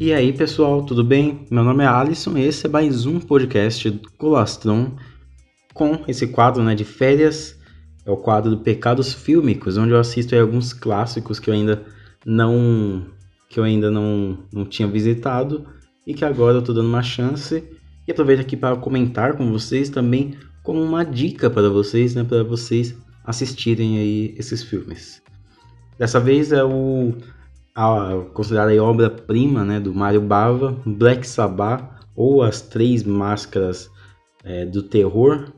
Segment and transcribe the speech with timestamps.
[0.00, 1.44] E aí, pessoal, tudo bem?
[1.50, 4.92] Meu nome é Alisson e esse é mais um podcast do Colastron
[5.74, 7.58] com esse quadro né, de férias.
[8.06, 11.84] É o quadro do Pecados Fílmicos, onde eu assisto alguns clássicos que eu ainda
[12.24, 13.06] não
[13.48, 15.66] que eu ainda não, não tinha visitado
[16.06, 17.64] e que agora eu tô dando uma chance.
[18.06, 22.44] E aproveito aqui para comentar com vocês também como uma dica para vocês, né, para
[22.44, 25.20] vocês assistirem aí esses filmes.
[25.98, 27.14] Dessa vez é o
[27.78, 31.84] a, considerada obra-prima né, do Mario Bava, Black Sabbath,
[32.16, 33.88] ou As Três Máscaras
[34.42, 35.52] é, do Terror.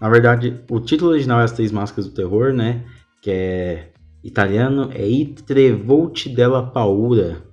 [0.00, 2.84] Na verdade, o título original é As Três Máscaras do Terror, né?
[3.22, 3.92] Que é
[4.24, 7.44] italiano, é I Trevolte della Paura.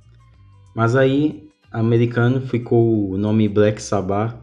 [0.76, 4.36] Mas aí, americano, ficou o nome Black Sabbath,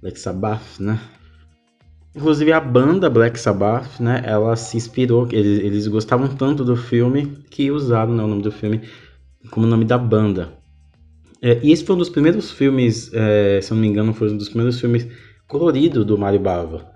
[0.00, 0.98] Black Sabbath, né?
[2.18, 7.38] Inclusive a banda Black Sabbath, né, ela se inspirou, eles, eles gostavam tanto do filme
[7.48, 8.80] que usaram né, o nome do filme
[9.52, 10.52] como nome da banda.
[11.40, 14.32] É, e esse foi um dos primeiros filmes, é, se eu não me engano, foi
[14.32, 15.06] um dos primeiros filmes
[15.46, 16.90] coloridos do Mario Bava.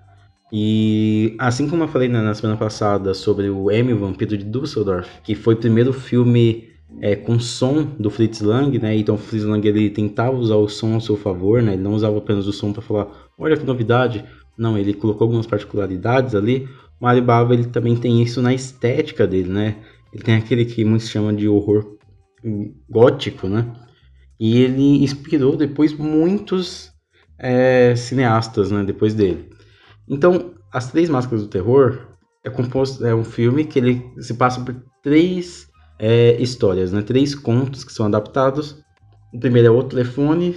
[0.52, 4.44] E assim como eu falei né, na semana passada sobre o M, o Vampiro de
[4.44, 6.64] Düsseldorf, que foi o primeiro filme
[7.00, 8.96] é, com som do Fritz Lang, né?
[8.96, 11.74] Então o Fritz Lang ele tentava usar o som a seu favor, né?
[11.74, 13.06] Ele não usava apenas o som para falar,
[13.38, 14.24] olha que novidade,
[14.56, 16.68] não, ele colocou algumas particularidades ali.
[17.00, 19.76] O Mario Bava ele também tem isso na estética dele, né?
[20.12, 21.96] Ele tem aquele que muitos chamam de horror
[22.88, 23.72] gótico, né?
[24.38, 26.92] E ele inspirou depois muitos
[27.38, 28.84] é, cineastas, né?
[28.84, 29.50] Depois dele.
[30.08, 32.08] Então, As Três Máscaras do Terror
[32.44, 37.02] é composto é um filme que ele se passa por três é, histórias, né?
[37.02, 38.82] Três contos que são adaptados.
[39.32, 40.54] O primeiro é o telefone,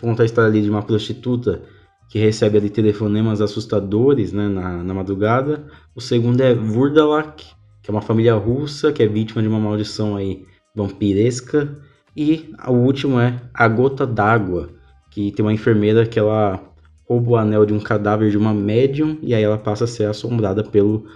[0.00, 1.62] conta a história ali de uma prostituta
[2.08, 5.66] que recebe ali telefonemas assustadores né, na, na madrugada.
[5.94, 7.44] O segundo é Vurdalak,
[7.82, 11.76] que é uma família russa que é vítima de uma maldição aí vampiresca.
[12.16, 14.70] E o último é A Gota d'Água,
[15.10, 16.60] que tem uma enfermeira que ela
[17.08, 20.04] rouba o anel de um cadáver de uma médium e aí ela passa a ser
[20.04, 21.06] assombrada pelo,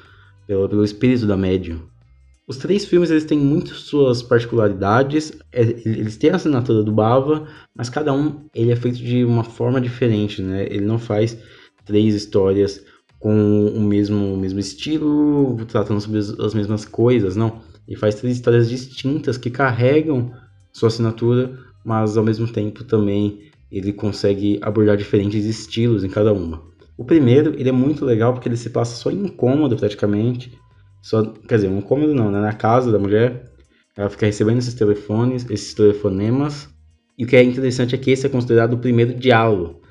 [0.46, 1.80] pelo, pelo espírito da médium.
[2.52, 7.46] Os três filmes eles têm muitas suas particularidades, é, eles têm a assinatura do Bava,
[7.74, 10.66] mas cada um ele é feito de uma forma diferente, né?
[10.66, 11.38] Ele não faz
[11.86, 12.84] três histórias
[13.18, 17.62] com o mesmo, o mesmo estilo, tratando sobre as mesmas coisas, não.
[17.88, 20.30] Ele faz três histórias distintas que carregam
[20.74, 26.62] sua assinatura, mas ao mesmo tempo também ele consegue abordar diferentes estilos em cada uma.
[26.98, 30.52] O primeiro, ele é muito legal porque ele se passa só em incômodo praticamente,
[31.02, 32.40] só, quer dizer, um cômodo não, né?
[32.40, 33.50] Na casa da mulher,
[33.96, 36.68] ela fica recebendo esses telefones, esses telefonemas.
[37.18, 39.82] E o que é interessante é que esse é considerado o primeiro diálogo.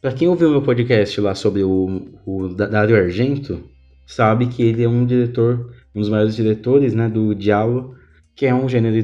[0.00, 3.62] Para quem ouviu meu podcast lá sobre o, o Dario Argento,
[4.06, 7.94] sabe que ele é um diretor, um dos maiores diretores, né, do diálogo,
[8.34, 8.96] que é um gênero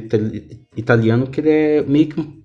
[0.75, 2.41] italiano que ele é meio que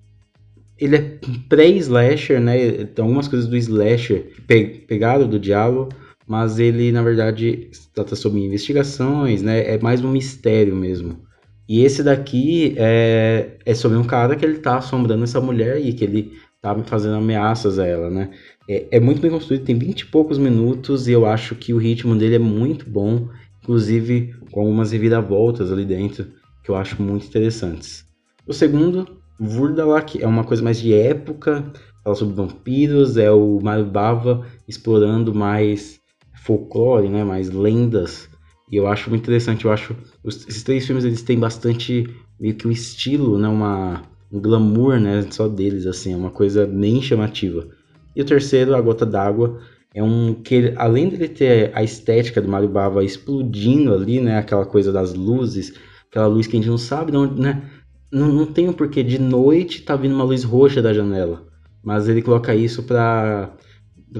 [0.79, 1.19] ele é
[1.49, 2.81] pré-slasher, né?
[2.81, 5.89] Então, algumas coisas do slasher pe pegaram do diálogo
[6.27, 9.75] mas ele na verdade trata sobre investigações, né?
[9.75, 11.25] É mais um mistério mesmo.
[11.67, 15.93] E esse daqui é, é sobre um cara que ele tá assombrando essa mulher e
[15.93, 18.29] que ele tá fazendo ameaças a ela, né?
[18.69, 21.77] É, é muito bem construído, tem 20 e poucos minutos e eu acho que o
[21.77, 23.29] ritmo dele é muito bom,
[23.63, 26.27] inclusive com algumas reviravoltas ali dentro
[26.63, 28.05] que eu acho muito interessantes.
[28.45, 31.71] O segundo, Vurdalak, é uma coisa mais de época,
[32.03, 35.99] fala sobre vampiros, é o Mario Bava explorando mais
[36.47, 38.29] folclore, né, mais lendas.
[38.71, 42.09] E eu acho muito interessante, eu acho os, esses três filmes eles têm bastante
[42.39, 46.65] meio que um estilo, né, uma um glamour, né, só deles assim, é uma coisa
[46.65, 47.67] bem chamativa.
[48.15, 49.59] E o terceiro, A Gota d'Água,
[49.93, 54.65] é um que além dele ter a estética do Mario Bava explodindo ali, né, aquela
[54.65, 55.73] coisa das luzes,
[56.09, 57.63] aquela luz que a gente não sabe de onde, né,
[58.11, 61.47] não, não tem o um porquê de noite tá vindo uma luz roxa da janela,
[61.83, 63.53] mas ele coloca isso para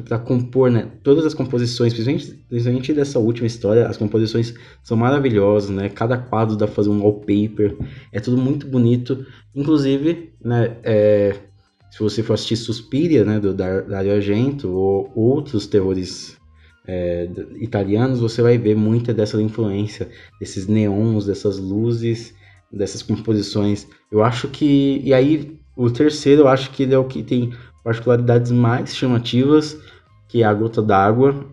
[0.04, 0.92] para compor, né?
[1.02, 4.54] Todas as composições, principalmente, principalmente dessa última história, as composições
[4.84, 5.90] são maravilhosas, né?
[5.90, 7.78] Cada quadro dá pra fazer um wallpaper,
[8.12, 9.26] é tudo muito bonito.
[9.56, 10.78] Inclusive, né?
[10.84, 11.36] É,
[11.90, 13.40] se você for assistir Suspiria, né?
[13.40, 16.38] Do Dario Argento ou outros terrores
[16.86, 20.10] é, italianos, você vai ver muita dessa influência,
[20.40, 22.34] desses neons, dessas luzes,
[22.72, 23.88] dessas composições.
[24.12, 27.54] Eu acho que e aí o terceiro, eu acho que ele é o que tem
[27.88, 29.80] particularidades mais chamativas,
[30.28, 31.46] que é a gota d'água.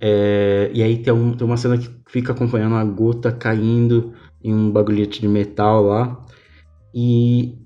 [0.00, 4.54] É, e aí tem, um, tem uma cena que fica acompanhando a gota caindo em
[4.54, 6.24] um bagulhete de metal lá.
[6.94, 7.58] E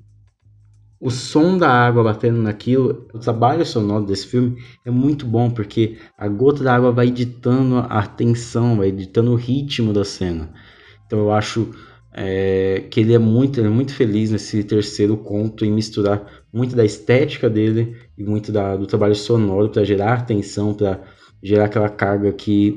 [1.00, 5.98] o som da água batendo naquilo, o trabalho sonoro desse filme é muito bom, porque
[6.18, 10.52] a gota da água vai editando a tensão, vai editando o ritmo da cena.
[11.06, 11.72] Então eu acho
[12.12, 16.74] é, que ele é muito, ele é muito feliz nesse terceiro conto em misturar muito
[16.74, 21.00] da estética dele e muito da, do trabalho sonoro para gerar atenção, para
[21.42, 22.76] gerar aquela carga que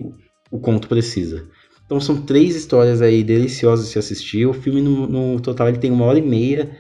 [0.51, 1.47] o, o, conto precisa.
[1.85, 4.45] Então são três histórias aí deliciosas de se assistir.
[4.45, 6.71] O filme no, no total ele tem uma hora e meia,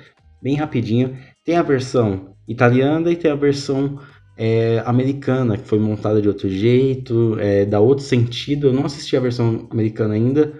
[0.41, 1.17] bem rapidinho.
[1.45, 3.99] Tem a versão italiana e tem a versão
[4.37, 8.67] é, americana, que foi montada de outro jeito, é, dá outro sentido.
[8.67, 10.53] Eu não assisti a versão americana ainda,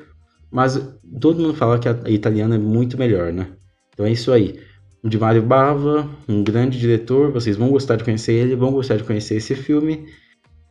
[0.51, 0.79] mas
[1.19, 3.47] todo mundo fala que a italiana é muito melhor, né?
[3.93, 4.59] Então é isso aí.
[5.03, 8.97] O de Mario Bava, um grande diretor, vocês vão gostar de conhecer ele, vão gostar
[8.97, 10.05] de conhecer esse filme.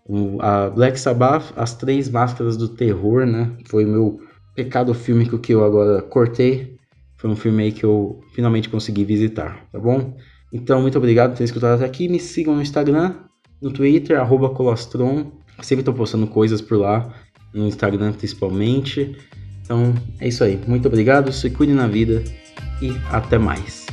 [0.06, 3.50] O, a Black Sabbath, As Três Máscaras do Terror, né?
[3.68, 4.20] Foi meu
[4.54, 6.76] pecado fílmico que eu agora cortei.
[7.16, 10.16] Foi um filme aí que eu finalmente consegui visitar, tá bom?
[10.52, 12.08] Então, muito obrigado por ter escutado até aqui.
[12.08, 13.14] Me sigam no Instagram,
[13.60, 14.18] no Twitter,
[14.54, 15.32] Colostron.
[15.60, 17.12] Sempre estou postando coisas por lá,
[17.52, 19.16] no Instagram principalmente.
[19.62, 20.58] Então, é isso aí.
[20.66, 22.24] Muito obrigado, se cuide na vida
[22.80, 23.86] e até mais.